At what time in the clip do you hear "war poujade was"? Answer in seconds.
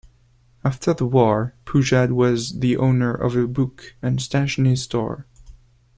1.05-2.57